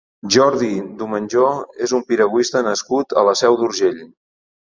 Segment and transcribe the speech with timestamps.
[0.35, 0.69] Jordi
[1.01, 1.43] Domenjó
[1.87, 4.01] és un piragüista nascut a la Seu d'Urgell.